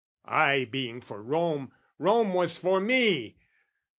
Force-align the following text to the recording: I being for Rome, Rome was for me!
I 0.25 0.65
being 0.65 0.99
for 0.99 1.21
Rome, 1.21 1.71
Rome 1.99 2.33
was 2.33 2.57
for 2.57 2.79
me! 2.79 3.37